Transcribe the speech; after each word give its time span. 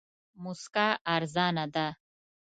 موسکا 0.43 0.87
ارزانه 1.15 1.65
ده. 1.73 1.87